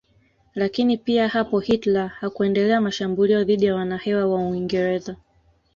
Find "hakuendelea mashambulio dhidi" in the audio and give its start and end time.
2.07-3.65